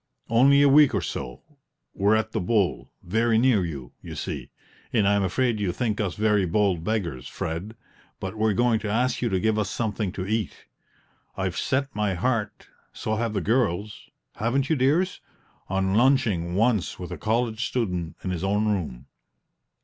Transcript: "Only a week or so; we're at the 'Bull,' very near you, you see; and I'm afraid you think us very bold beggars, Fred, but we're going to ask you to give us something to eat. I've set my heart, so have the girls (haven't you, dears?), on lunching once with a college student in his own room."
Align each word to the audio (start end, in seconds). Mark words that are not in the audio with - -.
"Only 0.31 0.63
a 0.63 0.67
week 0.67 0.95
or 0.95 1.01
so; 1.03 1.43
we're 1.93 2.15
at 2.15 2.31
the 2.31 2.39
'Bull,' 2.39 2.91
very 3.03 3.37
near 3.37 3.63
you, 3.63 3.91
you 4.01 4.15
see; 4.15 4.49
and 4.91 5.07
I'm 5.07 5.21
afraid 5.21 5.59
you 5.59 5.71
think 5.71 6.01
us 6.01 6.15
very 6.15 6.43
bold 6.43 6.83
beggars, 6.83 7.27
Fred, 7.27 7.75
but 8.19 8.35
we're 8.35 8.53
going 8.55 8.79
to 8.79 8.89
ask 8.89 9.21
you 9.21 9.29
to 9.29 9.39
give 9.39 9.59
us 9.59 9.69
something 9.69 10.11
to 10.13 10.25
eat. 10.25 10.65
I've 11.37 11.55
set 11.55 11.95
my 11.95 12.15
heart, 12.15 12.67
so 12.91 13.17
have 13.17 13.33
the 13.33 13.41
girls 13.41 14.09
(haven't 14.37 14.71
you, 14.71 14.75
dears?), 14.75 15.21
on 15.69 15.93
lunching 15.93 16.55
once 16.55 16.97
with 16.97 17.11
a 17.11 17.17
college 17.19 17.63
student 17.67 18.15
in 18.23 18.31
his 18.31 18.43
own 18.43 18.67
room." 18.69 19.05